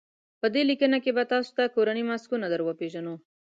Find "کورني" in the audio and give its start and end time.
1.75-2.03